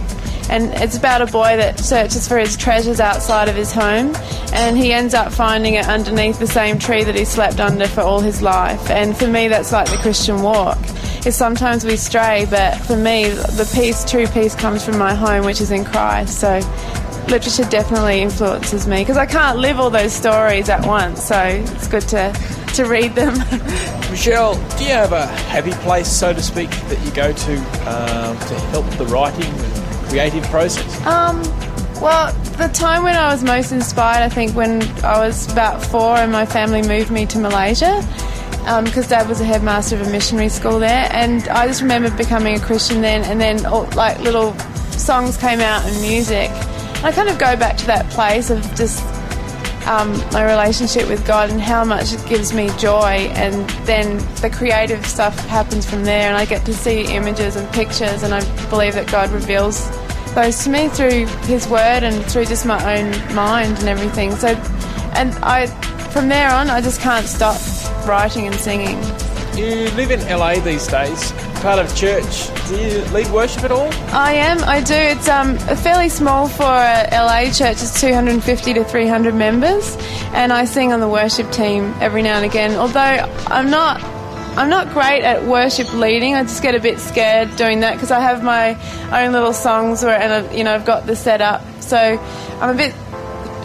and 0.49 0.73
it's 0.75 0.97
about 0.97 1.21
a 1.21 1.25
boy 1.27 1.57
that 1.57 1.79
searches 1.79 2.27
for 2.27 2.37
his 2.37 2.57
treasures 2.57 2.99
outside 2.99 3.49
of 3.49 3.55
his 3.55 3.71
home 3.71 4.15
and 4.53 4.77
he 4.77 4.93
ends 4.93 5.13
up 5.13 5.31
finding 5.31 5.75
it 5.75 5.87
underneath 5.87 6.39
the 6.39 6.47
same 6.47 6.77
tree 6.77 7.03
that 7.03 7.15
he 7.15 7.25
slept 7.25 7.59
under 7.59 7.87
for 7.87 8.01
all 8.01 8.19
his 8.19 8.41
life. 8.41 8.89
And 8.89 9.15
for 9.15 9.27
me 9.27 9.47
that's 9.47 9.71
like 9.71 9.89
the 9.89 9.97
christian 9.97 10.41
walk. 10.41 10.77
Is 11.25 11.35
sometimes 11.35 11.85
we 11.85 11.95
stray 11.95 12.45
but 12.49 12.75
for 12.77 12.97
me 12.97 13.29
the 13.29 13.69
peace 13.73 14.03
true 14.09 14.27
peace 14.27 14.55
comes 14.55 14.83
from 14.83 14.97
my 14.97 15.13
home 15.13 15.45
which 15.45 15.61
is 15.61 15.71
in 15.71 15.85
christ. 15.85 16.39
So 16.39 16.59
literature 17.29 17.69
definitely 17.69 18.21
influences 18.21 18.85
me 18.85 18.97
because 18.97 19.15
i 19.15 19.25
can't 19.25 19.57
live 19.57 19.79
all 19.79 19.89
those 19.89 20.13
stories 20.13 20.69
at 20.69 20.85
once. 20.85 21.23
So 21.23 21.39
it's 21.39 21.87
good 21.87 22.03
to 22.09 22.62
to 22.73 22.85
read 22.85 23.15
them. 23.15 23.37
Michelle, 24.11 24.55
do 24.77 24.83
you 24.83 24.91
have 24.91 25.11
a 25.11 25.27
happy 25.27 25.71
place, 25.83 26.07
so 26.07 26.33
to 26.33 26.41
speak, 26.41 26.69
that 26.69 27.03
you 27.05 27.11
go 27.11 27.31
to 27.31 27.57
um, 27.89 28.37
to 28.47 28.59
help 28.71 28.85
the 28.97 29.05
writing 29.05 29.51
and 29.51 30.07
creative 30.09 30.43
process? 30.45 31.05
Um, 31.05 31.41
well, 32.01 32.33
the 32.57 32.67
time 32.67 33.03
when 33.03 33.15
I 33.15 33.31
was 33.31 33.43
most 33.43 33.71
inspired, 33.71 34.23
I 34.23 34.29
think, 34.29 34.55
when 34.55 34.81
I 35.03 35.19
was 35.19 35.51
about 35.51 35.83
four 35.83 36.17
and 36.17 36.31
my 36.31 36.45
family 36.45 36.81
moved 36.81 37.11
me 37.11 37.25
to 37.27 37.39
Malaysia. 37.39 38.05
Because 38.83 39.05
um, 39.05 39.09
Dad 39.09 39.27
was 39.27 39.41
a 39.41 39.45
headmaster 39.45 39.95
of 39.99 40.07
a 40.07 40.09
missionary 40.09 40.47
school 40.47 40.79
there, 40.79 41.09
and 41.11 41.47
I 41.49 41.67
just 41.67 41.81
remember 41.81 42.09
becoming 42.15 42.55
a 42.55 42.59
Christian 42.61 43.01
then, 43.01 43.23
and 43.25 43.41
then 43.41 43.65
all, 43.65 43.83
like 43.95 44.19
little 44.19 44.53
songs 44.91 45.35
came 45.35 45.59
out 45.59 45.85
and 45.85 46.01
music. 46.01 46.49
And 46.49 47.05
I 47.05 47.11
kind 47.11 47.27
of 47.27 47.37
go 47.37 47.57
back 47.57 47.75
to 47.77 47.85
that 47.87 48.09
place 48.09 48.49
of 48.49 48.61
just 48.75 49.03
um, 49.85 50.11
my 50.31 50.43
relationship 50.45 51.07
with 51.07 51.25
God 51.25 51.49
and 51.49 51.59
how 51.59 51.83
much 51.83 52.13
it 52.13 52.25
gives 52.27 52.53
me 52.53 52.69
joy. 52.77 53.29
And 53.33 53.69
then 53.85 54.17
the 54.41 54.49
creative 54.49 55.05
stuff 55.05 55.37
happens 55.47 55.89
from 55.89 56.03
there, 56.03 56.27
and 56.27 56.37
I 56.37 56.45
get 56.45 56.65
to 56.65 56.73
see 56.73 57.13
images 57.13 57.55
and 57.55 57.71
pictures, 57.73 58.23
and 58.23 58.33
I 58.33 58.69
believe 58.69 58.93
that 58.93 59.07
God 59.11 59.29
reveals 59.31 59.89
those 60.33 60.63
to 60.63 60.69
me 60.69 60.89
through 60.89 61.27
His 61.45 61.67
Word 61.67 62.03
and 62.03 62.23
through 62.25 62.45
just 62.45 62.65
my 62.65 62.97
own 62.97 63.11
mind 63.35 63.77
and 63.79 63.87
everything. 63.87 64.31
So, 64.35 64.49
and 65.15 65.33
I, 65.43 65.67
from 66.11 66.27
there 66.27 66.51
on, 66.51 66.69
I 66.69 66.81
just 66.81 67.01
can't 67.01 67.25
stop 67.25 67.59
writing 68.07 68.47
and 68.47 68.55
singing. 68.55 68.97
You 69.55 69.91
live 69.91 70.11
in 70.11 70.19
LA 70.27 70.55
these 70.55 70.87
days, 70.87 71.31
part 71.63 71.79
of 71.79 71.95
church. 71.95 72.49
Do 72.67 72.75
you 72.75 73.05
lead 73.13 73.31
worship 73.31 73.63
at 73.63 73.71
all? 73.71 73.89
I 74.13 74.33
am, 74.33 74.61
I 74.65 74.81
do. 74.81 74.93
It's 74.93 75.29
um, 75.29 75.57
fairly 75.57 76.09
small 76.09 76.49
for 76.49 76.65
a 76.65 77.07
LA 77.09 77.45
church, 77.45 77.81
it's 77.81 78.01
250 78.01 78.73
to 78.73 78.83
300 78.83 79.33
members, 79.33 79.95
and 80.33 80.51
I 80.51 80.65
sing 80.65 80.91
on 80.91 80.99
the 80.99 81.07
worship 81.07 81.49
team 81.53 81.93
every 82.01 82.21
now 82.21 82.35
and 82.35 82.45
again. 82.45 82.75
Although 82.75 82.99
I'm 82.99 83.69
not 83.69 84.03
I'm 84.55 84.69
not 84.69 84.93
great 84.93 85.23
at 85.23 85.45
worship 85.45 85.91
leading. 85.93 86.35
I 86.35 86.43
just 86.43 86.61
get 86.61 86.75
a 86.75 86.79
bit 86.81 86.99
scared 86.99 87.55
doing 87.55 87.79
that 87.79 87.93
because 87.93 88.11
I 88.11 88.19
have 88.19 88.43
my 88.43 88.77
own 89.11 89.31
little 89.31 89.53
songs 89.53 90.03
where, 90.03 90.19
and 90.19 90.31
I've, 90.31 90.55
you 90.55 90.65
know, 90.65 90.75
I've 90.75 90.85
got 90.85 91.07
the 91.07 91.15
setup. 91.15 91.63
So 91.81 91.97
I'm 91.97 92.69
a 92.69 92.77
bit 92.77 92.93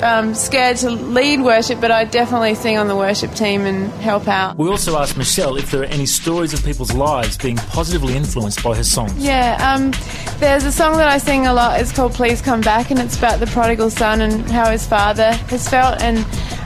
um, 0.03 0.35
scared 0.35 0.77
to 0.79 0.91
lead 0.91 1.41
worship, 1.41 1.81
but 1.81 1.91
I 1.91 2.05
definitely 2.05 2.55
sing 2.55 2.79
on 2.79 2.89
the 2.89 2.97
worship 2.97 3.33
team 3.35 3.63
and 3.63 3.91
help 4.01 4.29
out. 4.29 4.57
We 4.57 4.69
also 4.69 4.99
asked 4.99 5.17
Michelle 5.17 5.57
if 5.57 5.71
there 5.71 5.83
are 5.83 5.87
any 5.87 6.07
stories 6.07 6.53
of 6.53 6.65
people's 6.65 6.93
lives 6.93 7.37
being 7.37 7.57
positively 7.57 8.17
influenced 8.17 8.63
by 8.63 8.77
her 8.77 8.85
songs. 8.85 9.17
Yeah, 9.17 9.57
um, 9.61 9.93
there's 10.39 10.65
a 10.65 10.73
song 10.73 10.97
that 10.97 11.09
I 11.09 11.19
sing 11.19 11.47
a 11.47 11.53
lot. 11.53 11.81
It's 11.81 11.93
called 11.93 12.13
Please 12.13 12.41
Come 12.41 12.61
Back, 12.61 12.91
and 12.91 13.01
it's 13.01 13.17
about 13.17 13.41
the 13.41 13.47
prodigal 13.47 13.91
son 13.91 14.21
and 14.21 14.49
how 14.51 14.71
his 14.71 14.87
father 14.87 15.33
has 15.33 15.69
felt. 15.69 16.01
And 16.01 16.19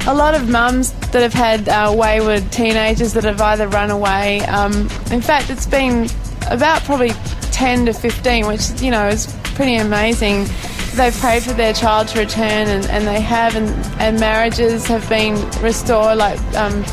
a 0.06 0.14
lot 0.14 0.34
of 0.34 0.48
mums 0.48 0.92
that 1.10 1.22
have 1.22 1.32
had 1.32 1.68
uh, 1.68 1.94
wayward 1.96 2.50
teenagers 2.50 3.12
that 3.12 3.24
have 3.24 3.40
either 3.40 3.68
run 3.68 3.90
away. 3.90 4.40
Um, 4.42 4.72
in 5.10 5.20
fact, 5.20 5.50
it's 5.50 5.66
been 5.66 6.08
about 6.50 6.82
probably 6.82 7.10
10 7.52 7.86
to 7.86 7.92
15, 7.92 8.46
which, 8.46 8.80
you 8.80 8.90
know, 8.90 9.08
is 9.08 9.26
pretty 9.54 9.76
amazing 9.76 10.46
they've 10.96 11.16
prayed 11.16 11.42
for 11.42 11.52
their 11.52 11.72
child 11.72 12.08
to 12.08 12.18
return, 12.18 12.68
and, 12.68 12.86
and 12.86 13.06
they 13.06 13.20
have, 13.20 13.56
and, 13.56 13.68
and 14.00 14.18
marriages 14.20 14.86
have 14.86 15.08
been 15.08 15.34
restored. 15.60 16.18
Like 16.18 16.38
um, 16.54 16.84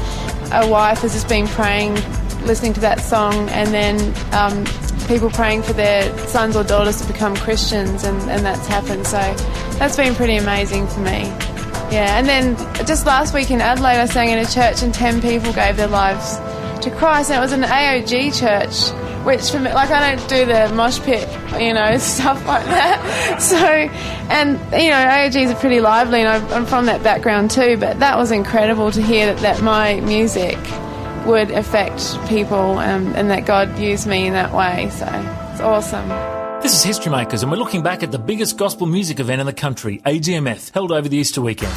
a 0.51 0.67
wife 0.67 0.99
has 0.99 1.13
just 1.13 1.29
been 1.29 1.47
praying, 1.47 1.95
listening 2.45 2.73
to 2.73 2.79
that 2.81 3.01
song, 3.01 3.49
and 3.49 3.73
then 3.73 3.99
um, 4.33 4.65
people 5.07 5.29
praying 5.29 5.63
for 5.63 5.73
their 5.73 6.15
sons 6.27 6.55
or 6.55 6.63
daughters 6.63 7.01
to 7.01 7.07
become 7.11 7.35
Christians, 7.35 8.03
and, 8.03 8.17
and 8.29 8.45
that's 8.45 8.67
happened. 8.67 9.05
So 9.05 9.17
that's 9.77 9.95
been 9.95 10.15
pretty 10.15 10.37
amazing 10.37 10.87
for 10.87 11.01
me. 11.01 11.23
Yeah, 11.91 12.19
and 12.19 12.27
then 12.27 12.55
just 12.85 13.05
last 13.05 13.33
week 13.33 13.49
in 13.49 13.61
Adelaide, 13.61 13.99
I 13.99 14.05
sang 14.05 14.29
in 14.29 14.39
a 14.39 14.45
church, 14.45 14.83
and 14.83 14.93
10 14.93 15.21
people 15.21 15.51
gave 15.53 15.77
their 15.77 15.87
lives 15.87 16.37
to 16.83 16.91
Christ, 16.91 17.31
and 17.31 17.39
it 17.39 17.41
was 17.41 17.51
an 17.51 17.63
AOG 17.63 18.39
church 18.39 18.98
which 19.23 19.49
for 19.51 19.59
me, 19.59 19.73
like 19.73 19.89
I 19.89 20.15
don't 20.15 20.29
do 20.29 20.45
the 20.45 20.73
mosh 20.73 20.99
pit, 20.99 21.27
you 21.59 21.73
know, 21.73 21.97
stuff 21.99 22.45
like 22.45 22.65
that. 22.65 23.41
So, 23.41 23.57
and 23.57 24.51
you 24.81 24.89
know, 24.89 24.95
AOGs 24.95 25.51
are 25.51 25.59
pretty 25.59 25.81
lively, 25.81 26.21
and 26.21 26.29
I'm 26.53 26.65
from 26.65 26.85
that 26.85 27.03
background 27.03 27.51
too. 27.51 27.77
But 27.77 27.99
that 27.99 28.17
was 28.17 28.31
incredible 28.31 28.91
to 28.91 29.01
hear 29.01 29.33
that, 29.33 29.41
that 29.41 29.61
my 29.61 29.99
music 30.01 30.57
would 31.25 31.51
affect 31.51 32.17
people, 32.27 32.79
um, 32.79 33.13
and 33.15 33.29
that 33.29 33.45
God 33.45 33.77
used 33.77 34.07
me 34.07 34.27
in 34.27 34.33
that 34.33 34.53
way. 34.53 34.89
So 34.91 35.05
it's 35.51 35.61
awesome. 35.61 36.07
This 36.61 36.73
is 36.73 36.83
History 36.83 37.11
Makers, 37.11 37.41
and 37.41 37.51
we're 37.51 37.57
looking 37.57 37.83
back 37.83 38.03
at 38.03 38.11
the 38.11 38.19
biggest 38.19 38.57
gospel 38.57 38.85
music 38.85 39.19
event 39.19 39.39
in 39.39 39.47
the 39.47 39.53
country, 39.53 39.99
AGMF, 40.05 40.73
held 40.73 40.91
over 40.91 41.07
the 41.07 41.17
Easter 41.17 41.41
weekend. 41.41 41.73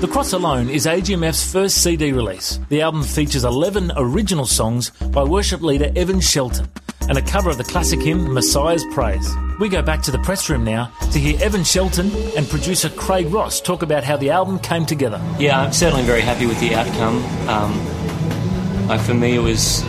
The 0.00 0.06
Cross 0.06 0.32
Alone 0.32 0.68
is 0.70 0.86
AGMF's 0.86 1.52
first 1.52 1.82
CD 1.82 2.12
release. 2.12 2.60
The 2.68 2.82
album 2.82 3.02
features 3.02 3.44
11 3.44 3.90
original 3.96 4.46
songs 4.46 4.90
by 4.90 5.24
worship 5.24 5.60
leader 5.60 5.90
Evan 5.96 6.20
Shelton 6.20 6.68
and 7.08 7.18
a 7.18 7.22
cover 7.22 7.50
of 7.50 7.58
the 7.58 7.64
classic 7.64 8.00
hymn 8.00 8.32
Messiah's 8.32 8.84
Praise. 8.92 9.28
We 9.58 9.68
go 9.68 9.82
back 9.82 10.02
to 10.02 10.12
the 10.12 10.20
press 10.20 10.48
room 10.48 10.62
now 10.62 10.92
to 11.10 11.18
hear 11.18 11.36
Evan 11.42 11.64
Shelton 11.64 12.12
and 12.36 12.48
producer 12.48 12.90
Craig 12.90 13.26
Ross 13.32 13.60
talk 13.60 13.82
about 13.82 14.04
how 14.04 14.16
the 14.16 14.30
album 14.30 14.60
came 14.60 14.86
together. 14.86 15.20
Yeah, 15.36 15.60
I'm 15.60 15.72
certainly 15.72 16.04
very 16.04 16.20
happy 16.20 16.46
with 16.46 16.60
the 16.60 16.76
outcome. 16.76 17.16
Um, 17.48 18.98
for 19.00 19.14
me, 19.14 19.34
it 19.34 19.40
was, 19.40 19.82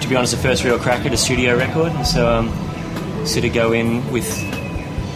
to 0.00 0.06
be 0.08 0.16
honest, 0.16 0.34
the 0.34 0.42
first 0.42 0.64
real 0.64 0.78
crack 0.78 1.06
at 1.06 1.12
a 1.12 1.16
studio 1.16 1.56
record. 1.56 1.92
and 1.92 2.04
So, 2.04 2.28
um, 2.28 2.48
so 3.24 3.40
to 3.40 3.48
go 3.48 3.72
in 3.72 4.10
with 4.10 4.26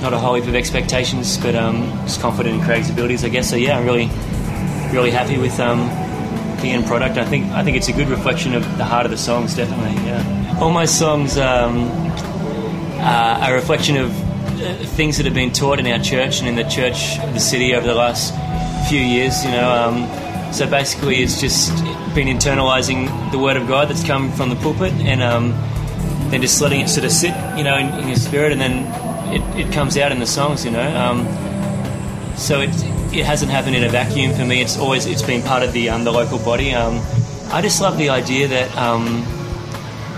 not 0.03 0.13
a 0.13 0.19
whole 0.19 0.35
heap 0.35 0.45
of 0.45 0.55
expectations, 0.55 1.39
but 1.39 1.55
um, 1.55 1.89
just 2.05 2.21
confident 2.21 2.57
in 2.57 2.65
Craig's 2.65 2.91
abilities, 2.91 3.25
I 3.25 3.29
guess. 3.29 3.49
So 3.49 3.57
yeah, 3.57 3.79
I'm 3.79 3.85
really, 3.85 4.07
really 4.93 5.11
happy 5.11 5.39
with 5.39 5.59
um, 5.61 5.89
the 6.61 6.71
end 6.71 6.87
product. 6.87 7.17
I 7.17 7.25
think 7.25 7.47
I 7.53 7.63
think 7.63 7.77
it's 7.77 7.89
a 7.89 7.93
good 7.93 8.09
reflection 8.09 8.55
of 8.55 8.63
the 8.77 8.85
heart 8.85 9.07
of 9.07 9.11
the 9.11 9.19
songs, 9.19 9.57
definitely. 9.57 9.95
Yeah, 10.05 10.59
all 10.61 10.71
my 10.71 10.85
songs 10.85 11.39
um, 11.39 11.89
are 13.01 13.53
a 13.53 13.55
reflection 13.55 13.97
of 13.97 14.11
uh, 14.61 14.75
things 14.97 15.17
that 15.17 15.27
have 15.27 15.35
been 15.35 15.53
taught 15.53 15.79
in 15.79 15.87
our 15.87 15.99
church 15.99 16.41
and 16.41 16.49
in 16.49 16.57
the 16.57 16.69
church 16.69 17.19
of 17.21 17.33
the 17.33 17.41
city 17.41 17.75
over 17.75 17.87
the 17.87 17.95
last 17.95 18.35
few 18.89 19.01
years. 19.01 19.45
You 19.45 19.53
know, 19.53 19.71
um, 19.71 20.53
so 20.53 20.69
basically 20.69 21.23
it's 21.23 21.41
just 21.41 21.73
been 22.15 22.29
internalizing 22.29 23.09
the 23.33 23.39
word 23.39 23.57
of 23.57 23.67
God 23.67 23.89
that's 23.89 24.05
come 24.05 24.31
from 24.33 24.51
the 24.51 24.57
pulpit, 24.57 24.93
and 24.93 25.23
um, 25.23 25.53
then 26.31 26.41
just 26.41 26.61
letting 26.61 26.81
it 26.81 26.89
sort 26.89 27.05
of 27.05 27.13
sit, 27.13 27.35
you 27.57 27.65
know, 27.65 27.77
in, 27.77 27.87
in 28.01 28.09
your 28.09 28.17
spirit, 28.17 28.53
and 28.53 28.61
then 28.61 29.12
it, 29.33 29.67
it 29.67 29.73
comes 29.73 29.97
out 29.97 30.13
in 30.13 30.19
the 30.19 30.27
songs. 30.27 30.65
You 30.65 30.71
know, 30.71 30.97
um, 30.97 31.27
so 32.37 32.61
it 32.61 32.71
it 33.13 33.25
hasn't 33.27 33.51
happened 33.51 33.77
in 33.77 33.85
a 33.85 33.89
vacuum 33.89 34.35
for 34.35 34.45
me. 34.45 34.61
It's 34.61 34.79
always 34.79 35.07
it's 35.07 35.23
been 35.23 35.43
part 35.43 35.63
of 35.63 35.73
the 35.73 35.91
um, 35.91 36.05
the 36.05 36.13
local 36.13 36.39
body. 36.39 36.73
Um, 36.73 37.01
I 37.53 37.61
just 37.61 37.81
love 37.81 37.99
the 37.99 38.09
idea 38.09 38.49
that 38.49 38.77
um, 38.77 39.27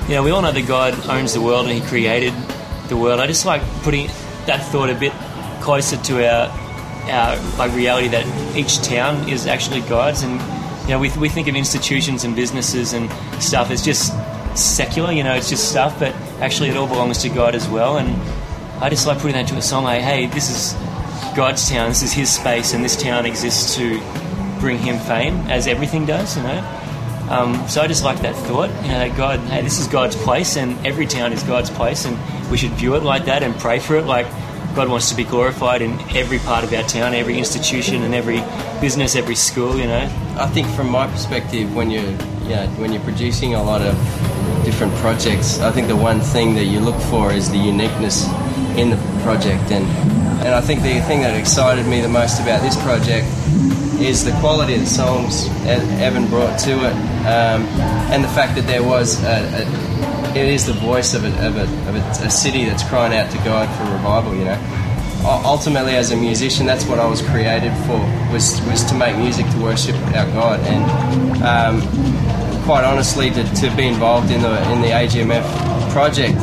you 0.09 0.15
know 0.15 0.23
we 0.23 0.31
all 0.31 0.43
know 0.43 0.53
that 0.53 0.67
God 0.67 0.95
owns 1.09 1.35
the 1.35 1.41
world 1.41 1.67
and 1.67 1.75
He 1.75 1.87
created 1.89 2.33
the 2.89 2.97
world. 2.97 3.21
I 3.21 3.27
just 3.27 3.47
like 3.47 3.63
putting 3.83 4.07
that 4.47 4.63
thought 4.63 4.91
a 4.91 4.95
bit 4.95 5.13
closer 5.61 5.97
to 5.97 6.29
our 6.29 6.49
our 7.11 7.37
like 7.59 7.73
reality 7.75 8.09
that 8.09 8.57
each 8.57 8.79
town 8.83 9.29
is 9.29 9.47
actually 9.47 9.81
God's, 9.83 10.23
and 10.23 10.41
you 10.83 10.91
know 10.91 10.99
we, 10.99 11.11
we 11.19 11.29
think 11.29 11.49
of 11.49 11.57
institutions 11.57 12.25
and 12.25 12.37
businesses 12.37 12.93
and 12.93 13.11
stuff 13.43 13.71
as 13.71 13.85
just 13.85 14.13
secular. 14.57 15.13
You 15.13 15.25
know, 15.25 15.35
it's 15.35 15.51
just 15.51 15.71
stuff, 15.71 15.99
but 15.99 16.15
actually 16.41 16.71
it 16.71 16.77
all 16.77 16.87
belongs 16.87 17.19
to 17.23 17.29
God 17.29 17.55
as 17.55 17.69
well. 17.69 17.99
And 17.99 18.09
I 18.81 18.91
just 18.91 19.07
like 19.07 19.19
putting 19.19 19.35
that 19.35 19.43
into 19.43 19.57
a 19.57 19.63
song 19.63 19.85
like, 19.85 20.03
hey, 20.03 20.27
this 20.27 20.51
is 20.51 20.75
God's 21.37 21.69
town, 21.69 21.89
this 21.89 22.03
is 22.03 22.13
His 22.13 22.31
space, 22.31 22.75
and 22.75 22.85
this 22.85 22.97
town 23.01 23.27
exists 23.27 23.77
to 23.77 23.99
bring 24.61 24.79
Him 24.79 24.99
fame, 24.99 25.37
as 25.49 25.67
everything 25.67 26.07
does. 26.07 26.37
You 26.37 26.43
know. 26.43 26.81
Um, 27.31 27.67
so 27.69 27.81
I 27.81 27.87
just 27.87 28.05
like 28.05 28.21
that 28.21 28.37
thought, 28.37 28.69
you 28.83 28.89
know, 28.89 28.99
that 28.99 29.17
God, 29.17 29.41
hey, 29.41 29.63
this 29.63 29.79
is 29.79 29.87
God's 29.87 30.17
place, 30.17 30.57
and 30.57 30.87
every 30.87 31.07
town 31.07 31.33
is 31.33 31.43
God's 31.43 31.71
place, 31.71 32.05
and 32.05 32.19
we 32.51 32.59
should 32.59 32.73
view 32.73 32.95
it 32.97 33.03
like 33.03 33.25
that 33.27 33.43
and 33.43 33.55
pray 33.57 33.79
for 33.79 33.97
it 33.97 34.05
like 34.05 34.27
God 34.75 34.89
wants 34.89 35.09
to 35.11 35.17
be 35.17 35.25
glorified 35.25 35.83
in 35.83 35.93
every 36.17 36.39
part 36.41 36.65
of 36.65 36.73
our 36.73 36.83
town, 36.83 37.15
every 37.15 37.39
institution, 37.39 38.03
and 38.03 38.15
every 38.15 38.41
business, 38.81 39.17
every 39.17 39.37
school. 39.37 39.79
You 39.79 39.87
know. 39.87 40.35
I 40.39 40.47
think 40.49 40.67
from 40.69 40.91
my 40.91 41.07
perspective, 41.07 41.75
when 41.75 41.91
you're 41.91 42.03
you 42.03 42.57
know, 42.57 42.67
when 42.77 42.93
you're 42.93 43.03
producing 43.03 43.55
a 43.55 43.63
lot 43.63 43.81
of 43.81 43.95
different 44.65 44.93
projects, 44.97 45.61
I 45.61 45.71
think 45.71 45.89
the 45.89 45.97
one 45.97 46.21
thing 46.21 46.55
that 46.57 46.65
you 46.65 46.81
look 46.81 47.01
for 47.03 47.33
is 47.33 47.51
the 47.51 47.59
uniqueness 47.59 48.27
in 48.77 48.91
the 48.91 48.97
project, 49.23 49.71
and 49.71 49.87
and 50.45 50.55
I 50.55 50.61
think 50.61 50.83
the 50.83 51.01
thing 51.03 51.23
that 51.23 51.35
excited 51.39 51.87
me 51.87 52.01
the 52.01 52.09
most 52.09 52.41
about 52.41 52.61
this 52.61 52.77
project 52.83 53.27
is 54.01 54.25
the 54.25 54.33
quality 54.41 54.75
of 54.75 54.81
the 54.81 54.87
songs 54.87 55.49
Evan 55.67 56.29
brought 56.29 56.59
to 56.61 56.73
it, 56.73 56.93
um, 57.27 57.65
and 58.13 58.23
the 58.23 58.29
fact 58.29 58.55
that 58.57 58.67
there 58.67 58.83
was 58.83 59.23
a, 59.25 59.63
a 59.63 60.35
it 60.37 60.49
is 60.49 60.67
the 60.67 60.73
voice 60.73 61.15
of, 61.15 61.25
a, 61.25 61.47
of, 61.47 61.57
of 61.57 61.95
a, 61.95 62.31
city 62.31 62.65
that's 62.65 62.83
crying 62.83 63.17
out 63.17 63.31
to 63.31 63.39
God 63.39 63.69
for 63.79 63.85
revival. 63.93 64.35
You 64.35 64.47
know, 64.47 65.43
ultimately, 65.45 65.95
as 65.95 66.11
a 66.11 66.17
musician, 66.17 66.67
that's 66.67 66.85
what 66.87 66.99
I 66.99 67.07
was 67.07 67.23
created 67.23 67.73
for 67.87 67.99
was 68.33 68.61
was 68.67 68.83
to 68.85 68.95
make 68.95 69.17
music 69.17 69.49
to 69.51 69.59
worship 69.63 69.95
our 70.17 70.27
God, 70.33 70.61
and 70.61 71.43
um, 71.43 72.65
quite 72.65 72.85
honestly, 72.85 73.31
to, 73.31 73.45
to 73.45 73.77
be 73.77 73.87
involved 73.87 74.31
in 74.31 74.43
the 74.43 74.73
in 74.73 74.81
the 74.83 74.89
AGMF 74.89 75.93
project 75.93 76.37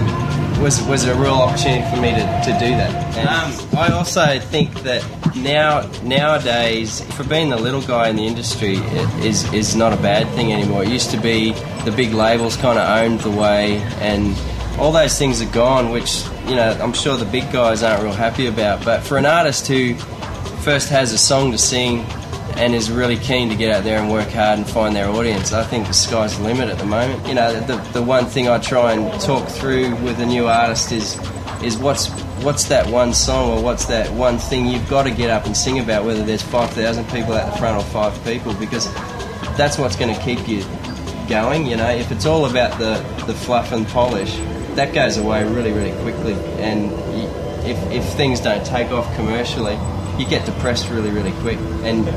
was 0.62 0.82
was 0.84 1.06
a 1.06 1.16
real 1.16 1.34
opportunity 1.34 1.84
for 1.90 2.00
me 2.00 2.12
to, 2.12 2.22
to 2.46 2.52
do 2.60 2.70
that. 2.78 3.18
And 3.18 3.28
um, 3.28 3.80
I 3.80 3.92
also 3.92 4.40
think 4.40 4.72
that 4.84 5.04
now 5.36 5.90
nowadays, 6.04 7.02
for 7.16 7.24
being 7.24 7.50
the 7.50 7.58
little 7.58 7.82
guy 7.82 8.10
in 8.10 8.16
the 8.16 8.26
industry, 8.26 8.76
is 9.26 9.52
is 9.54 9.76
not 9.76 9.92
a 9.92 9.98
bad 9.98 10.28
thing 10.36 10.54
anymore. 10.54 10.84
It 10.84 10.90
used 10.90 11.12
to 11.12 11.18
be 11.18 11.54
the 11.84 11.92
big 11.92 12.14
labels 12.14 12.56
kind 12.58 12.78
of 12.78 12.88
owned 12.88 13.22
the 13.22 13.32
way, 13.32 13.78
and 14.00 14.38
all 14.80 14.92
those 14.92 15.18
things 15.18 15.42
are 15.42 15.52
gone, 15.52 15.90
which 15.90 16.24
you 16.48 16.56
know 16.56 16.78
I'm 16.82 16.94
sure 16.94 17.18
the 17.18 17.26
big 17.26 17.52
guys 17.52 17.82
aren't 17.84 18.04
real 18.04 18.14
happy 18.14 18.46
about. 18.46 18.86
But 18.86 19.02
for 19.02 19.18
an 19.18 19.26
artist 19.26 19.68
who 19.68 19.96
first 20.62 20.90
has 20.90 21.12
a 21.12 21.18
song 21.18 21.52
to 21.52 21.58
sing 21.58 22.06
and 22.58 22.76
is 22.76 22.92
really 22.92 23.18
keen 23.18 23.50
to 23.50 23.56
get 23.56 23.74
out 23.74 23.84
there 23.84 24.00
and 24.00 24.12
work 24.12 24.30
hard 24.30 24.60
and 24.60 24.70
find 24.70 24.96
their 24.96 25.10
audience. 25.10 25.54
I 25.54 25.64
think 25.64 25.88
the 25.88 25.94
sky's 25.94 26.38
the 26.38 26.44
limit 26.44 26.70
at 26.70 26.78
the 26.78 26.86
moment. 26.86 27.28
You 27.28 27.36
know, 27.36 27.60
the, 27.60 27.78
the 27.94 28.02
one 28.02 28.26
thing 28.26 28.48
I 28.48 28.60
try 28.60 28.94
and 28.94 29.22
talk 29.22 29.48
through 29.48 29.96
with 29.98 30.20
a 30.20 30.26
new 30.26 30.48
artist 30.48 30.92
is 30.92 31.18
is 31.64 31.78
what's 31.78 32.08
what's 32.44 32.64
that 32.66 32.88
one 32.88 33.14
song 33.14 33.52
or 33.52 33.64
what's 33.64 33.86
that 33.86 34.12
one 34.14 34.38
thing 34.38 34.66
you've 34.66 34.90
got 34.90 35.04
to 35.04 35.12
get 35.12 35.30
up 35.30 35.46
and 35.46 35.56
sing 35.56 35.80
about, 35.80 36.04
whether 36.04 36.24
there's 36.24 36.42
5,000 36.42 37.06
people 37.10 37.34
at 37.34 37.52
the 37.52 37.58
front 37.60 37.78
or 37.78 37.86
five 37.86 38.24
people, 38.24 38.54
because 38.56 38.92
that's 39.56 39.78
what's 39.78 39.96
going 39.96 40.14
to 40.14 40.20
keep 40.22 40.48
you 40.48 40.64
going. 41.30 41.68
You 41.68 41.78
know, 41.78 41.90
if 41.90 42.12
it's 42.12 42.26
all 42.26 42.46
about 42.46 42.80
the, 42.80 42.96
the 43.26 43.34
fluff 43.34 43.72
and 43.72 43.88
polish, 43.88 44.36
that 44.76 44.94
goes 44.94 45.18
away 45.18 45.44
really, 45.44 45.72
really 45.72 45.92
quickly. 46.02 46.34
And 46.60 46.92
if, 47.66 47.78
if 47.92 48.06
things 48.14 48.40
don't 48.40 48.66
take 48.66 48.92
off 48.92 49.14
commercially, 49.16 49.76
you 50.22 50.28
get 50.28 50.46
depressed 50.46 50.90
really, 50.90 51.10
really 51.10 51.32
quick. 51.42 51.58
And 51.84 52.08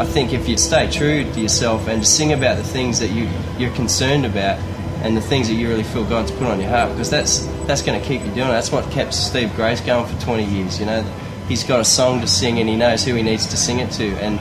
I 0.00 0.04
think 0.04 0.32
if 0.32 0.48
you 0.48 0.58
stay 0.58 0.90
true 0.90 1.24
to 1.32 1.40
yourself 1.40 1.86
and 1.86 2.04
sing 2.04 2.32
about 2.32 2.56
the 2.56 2.64
things 2.64 2.98
that 2.98 3.10
you, 3.10 3.28
you're 3.56 3.74
concerned 3.74 4.26
about 4.26 4.58
and 5.02 5.16
the 5.16 5.20
things 5.20 5.48
that 5.48 5.54
you 5.54 5.68
really 5.68 5.84
feel 5.84 6.04
God's 6.04 6.32
put 6.32 6.42
on 6.42 6.60
your 6.60 6.68
heart, 6.68 6.90
because 6.90 7.10
that's 7.10 7.46
that's 7.66 7.82
going 7.82 8.00
to 8.00 8.06
keep 8.06 8.20
you 8.22 8.32
doing 8.32 8.48
it. 8.48 8.52
That's 8.52 8.72
what 8.72 8.90
kept 8.90 9.14
Steve 9.14 9.54
Grace 9.54 9.80
going 9.80 10.06
for 10.12 10.20
20 10.20 10.44
years. 10.44 10.80
You 10.80 10.86
know, 10.86 11.02
he's 11.48 11.64
got 11.64 11.80
a 11.80 11.84
song 11.84 12.20
to 12.20 12.26
sing 12.26 12.58
and 12.58 12.68
he 12.68 12.76
knows 12.76 13.04
who 13.04 13.14
he 13.14 13.22
needs 13.22 13.46
to 13.46 13.56
sing 13.56 13.78
it 13.78 13.90
to, 13.92 14.08
and 14.16 14.38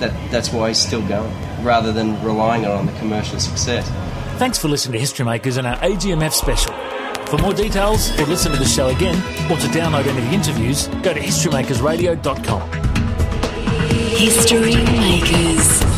that 0.00 0.30
that's 0.30 0.52
why 0.52 0.68
he's 0.68 0.78
still 0.78 1.06
going, 1.06 1.32
rather 1.64 1.92
than 1.92 2.22
relying 2.24 2.66
on 2.66 2.86
the 2.86 2.92
commercial 2.94 3.38
success. 3.38 3.88
Thanks 4.38 4.58
for 4.58 4.68
listening 4.68 4.94
to 4.94 4.98
History 4.98 5.24
Makers 5.24 5.56
and 5.56 5.66
our 5.66 5.76
AGMF 5.78 6.32
special. 6.32 6.85
For 7.26 7.38
more 7.38 7.52
details, 7.52 8.16
or 8.20 8.26
listen 8.26 8.52
to 8.52 8.58
the 8.58 8.64
show 8.64 8.88
again, 8.88 9.16
or 9.50 9.56
to 9.56 9.66
download 9.68 10.06
any 10.06 10.18
of 10.18 10.24
the 10.26 10.32
interviews, 10.32 10.86
go 11.02 11.12
to 11.12 11.20
historymakersradio.com. 11.20 12.70
History 14.16 14.76
Makers. 14.76 15.95